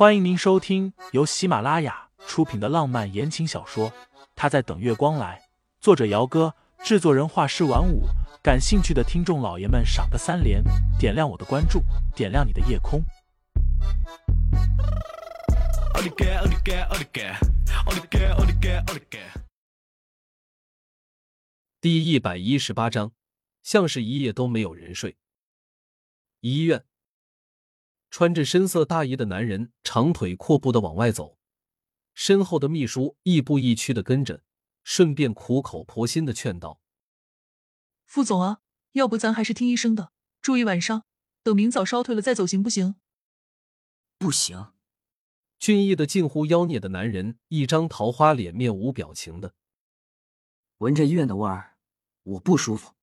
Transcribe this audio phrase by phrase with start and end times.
[0.00, 3.90] 欢迎您收听由喜马拉雅出品的浪漫言情小说
[4.34, 5.38] 《他在等月光来》，
[5.78, 8.04] 作者：姚哥，制作人：画师晚舞。
[8.42, 10.64] 感兴趣的听众老爷们，赏个三连，
[10.98, 11.82] 点亮我的关注，
[12.16, 13.04] 点亮你的夜空。
[21.78, 23.12] 第一百一十八章，
[23.62, 25.18] 像是一夜都没有人睡。
[26.40, 26.86] 医院。
[28.10, 31.38] 穿着深色大衣的男人长腿阔步的往外走，
[32.12, 34.42] 身后的秘书亦步亦趋的跟着，
[34.82, 36.80] 顺便苦口婆心的劝道
[38.04, 38.60] ：“副总啊，
[38.92, 40.12] 要不咱还是听医生的，
[40.42, 41.04] 住一晚上，
[41.44, 42.96] 等明早烧退了再走，行不行
[44.18, 44.72] ？”“不行。”
[45.60, 49.54] 俊逸的近乎妖孽的男人一张桃花脸，面无表情的
[50.78, 51.76] ：“闻着医院的味儿，
[52.24, 52.94] 我不舒服，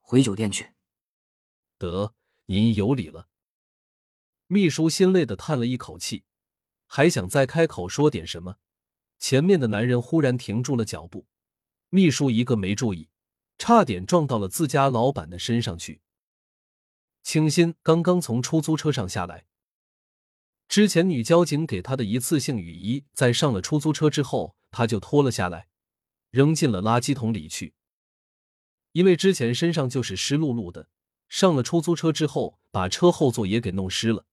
[0.00, 0.72] 回酒店去。
[1.78, 2.14] ”“得，
[2.46, 3.28] 您有理了。”
[4.48, 6.22] 秘书心累的叹了一口气，
[6.86, 8.58] 还想再开口说点什么，
[9.18, 11.26] 前面的男人忽然停住了脚步。
[11.88, 13.08] 秘书一个没注意，
[13.58, 16.00] 差点撞到了自家老板的身上去。
[17.24, 19.46] 清新刚刚从出租车上下来，
[20.68, 25.66] 之前女交警给他的一次性雨衣，在上了出租车之后，他就脱了下来，
[26.30, 27.74] 扔进了垃圾桶里去。
[28.92, 30.88] 因为之前身上就是湿漉漉的，
[31.28, 34.24] 上了出租车之后，把车后座也给弄湿了。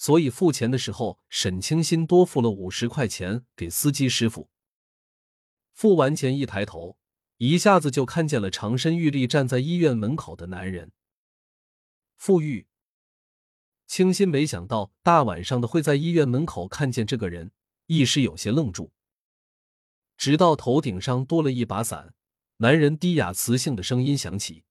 [0.00, 4.48] 所以付钱的时候，沈清新多付了五十块钱给司机师傅。
[5.74, 6.96] 付完钱一抬头，
[7.36, 10.92] 一下子就看见了长身玉立站在医院门口的男人。
[12.16, 12.66] 傅玉，
[13.86, 17.52] 清新没想到大晚上的会在医院门口看见这个人，
[17.84, 18.92] 一时有些愣住。
[20.16, 22.14] 直到头顶上多了一把伞，
[22.56, 24.64] 男人低哑磁性的声音响起：“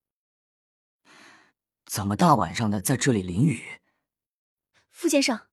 [1.85, 3.61] 怎么大晚上的在这里淋雨？”
[4.99, 5.47] 傅先生，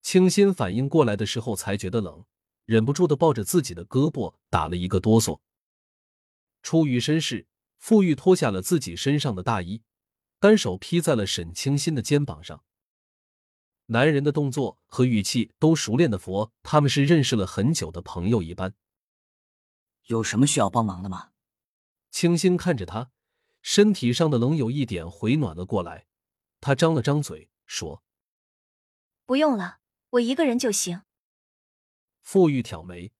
[0.00, 2.24] 清新反应过来的时候才觉得冷，
[2.64, 5.40] 忍不住的抱着自己的胳膊打了一个哆嗦。
[6.62, 9.82] 出于绅士，傅玉脱下了自己身上的大衣，
[10.40, 12.64] 单手披在了沈清新的肩膀上。
[13.88, 18.74] 男人的动作和语气都熟练的佛，他们是认识了很久的朋友一般。
[20.06, 21.32] 有什么需要帮忙的吗？
[22.10, 23.10] 清新看着他，
[23.60, 26.06] 身体上的冷有一点回暖了过来。
[26.62, 28.02] 他张了张嘴说。
[29.24, 29.78] 不用了，
[30.10, 31.02] 我一个人就行。
[32.20, 33.12] 傅玉挑眉：“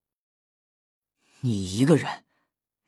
[1.40, 2.24] 你一个人？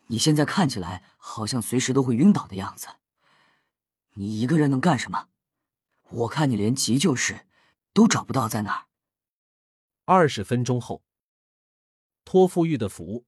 [0.09, 2.89] 你现在看起来好像随时都会晕倒的样子。
[4.15, 5.29] 你一个人能干什么？
[6.11, 7.47] 我看你连急救室
[7.93, 8.87] 都找不到在哪儿。”
[10.05, 11.03] 二十分钟后，
[12.25, 13.25] 托傅玉的福，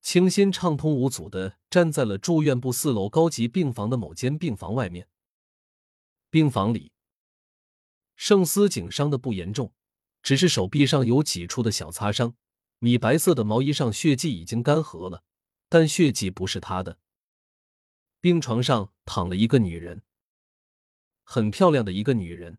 [0.00, 5.08] 清新畅通无阻的站在了住院部四楼高级病房的某间病房外面。
[6.30, 6.92] 病房里。
[8.22, 9.72] 盛思景伤的不严重，
[10.22, 12.36] 只是手臂上有几处的小擦伤。
[12.78, 15.24] 米白色的毛衣上血迹已经干涸了，
[15.70, 16.98] 但血迹不是他的。
[18.20, 20.02] 病床上躺了一个女人，
[21.24, 22.58] 很漂亮的一个女人，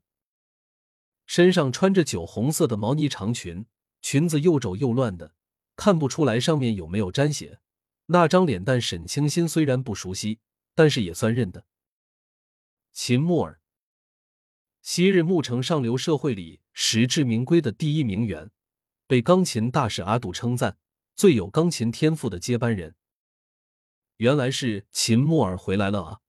[1.27, 3.67] 身上穿着酒红色的毛呢长裙，
[4.01, 5.35] 裙子又皱又乱的，
[5.75, 7.59] 看不出来上面有没有沾血。
[8.07, 10.39] 那张脸蛋，沈清心虽然不熟悉，
[10.73, 11.67] 但是也算认得。
[12.91, 13.60] 秦木儿。
[14.81, 18.49] 昔日牧城上流社会里实至名归的第一名媛，
[19.05, 20.79] 被钢琴大师阿杜称赞
[21.15, 22.95] 最有钢琴天赋的接班人。
[24.17, 26.19] 原来是秦木尔回来了啊！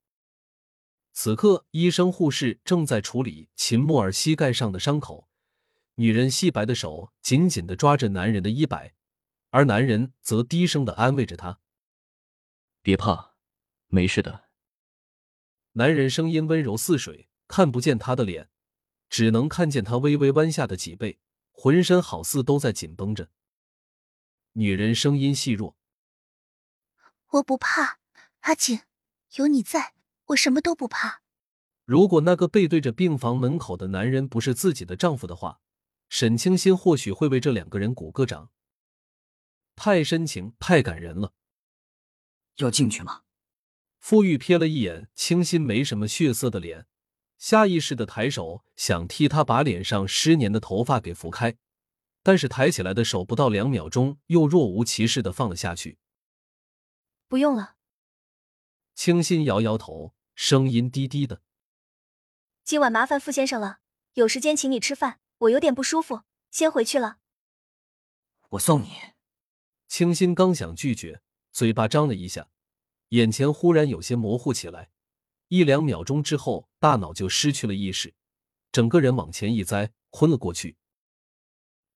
[1.13, 5.29] 此刻，医生护士正在处理秦木尔膝盖上的伤口，
[5.95, 8.95] 女人细白的手紧紧的抓着男人的衣摆，
[9.51, 11.61] 而男人则低声的安慰着她
[12.83, 13.35] ：“别怕，
[13.89, 14.45] 没事的。”
[15.73, 17.31] 男人声音温柔似水。
[17.53, 18.49] 看不见他的脸，
[19.11, 21.19] 只能看见他微微弯下的脊背，
[21.51, 23.29] 浑身好似都在紧绷着。
[24.53, 25.77] 女人声音细弱
[27.33, 27.99] ：“我不怕，
[28.41, 28.81] 阿锦，
[29.35, 29.93] 有你在，
[30.29, 31.21] 我什么都不怕。”
[31.85, 35.61] 如果那个背对着病房门口的男人不是自己的丈夫的话，
[36.09, 38.51] 沈清心或许会为这两个人鼓个掌。
[39.77, 41.35] 太深情，太感人了。
[42.57, 43.25] 要进去吗？
[43.99, 46.87] 傅玉瞥了一眼清新没什么血色的脸。
[47.43, 51.57] 下意识的抬手想替他把脸上湿黏的头发给拂开，
[52.23, 55.99] 但是抬起来的手不到两秒钟又若无其事的放了下去。
[57.27, 57.75] 不用了。
[58.95, 61.43] 清新摇摇头，声音低低的
[62.63, 63.81] ：“今晚麻烦傅先生了，
[64.15, 66.23] 有时间请你吃饭，我有点不舒服，
[66.53, 67.19] 先回去了。”
[68.51, 68.93] 我送你。
[69.89, 72.49] 清新刚想拒绝，嘴巴张了一下，
[73.09, 74.93] 眼前忽然有些模糊起来。
[75.53, 78.15] 一两秒钟之后，大脑就失去了意识，
[78.73, 80.79] 整个人往前一栽，昏了过去。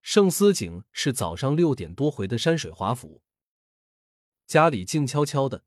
[0.02, 3.22] 盛思景是早上六点多回的山水华府，
[4.46, 5.64] 家里静悄悄的。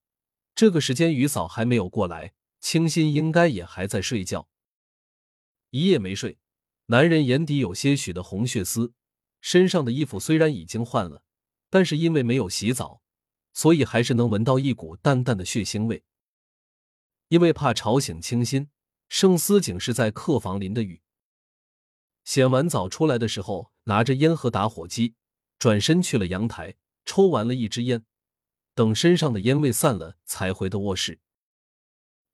[0.53, 4.47] 这个时间，于嫂还没有过来，清新应该也还在睡觉。
[5.71, 6.38] 一夜没睡，
[6.86, 8.94] 男人眼底有些许的红血丝，
[9.41, 11.24] 身上的衣服虽然已经换了，
[11.71, 13.01] 但是因为没有洗澡，
[13.51, 16.03] 所以还是能闻到一股淡淡的血腥味。
[17.30, 18.70] 因为怕吵醒清新，
[19.08, 21.02] 盛思景是在客房淋的雨。
[22.24, 25.16] 洗完澡出来的时候，拿着烟和打火机，
[25.58, 28.04] 转身去了阳台，抽完了一支烟，
[28.76, 31.20] 等身上的烟味散了，才回的卧室。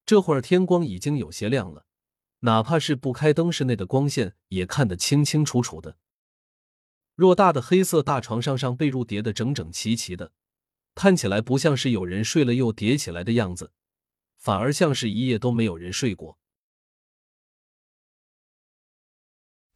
[0.05, 1.85] 这会儿天光已经有些亮了，
[2.39, 5.97] 哪怕是不开灯，室内的光线也看得清清楚楚的。
[7.17, 10.31] 偌大的黑色大床上，上被褥叠得整整齐齐的，
[10.93, 13.71] 看起来不像是有人睡了又叠起来的样子。
[14.37, 16.37] 反而像是一夜都没有人睡过。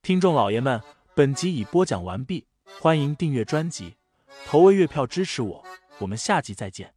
[0.02, 0.82] 听众老爷们，
[1.16, 2.48] 本集已播讲完毕，
[2.80, 3.96] 欢迎订阅专辑，
[4.46, 5.66] 投喂月票支持我，
[6.00, 6.94] 我们下集再见。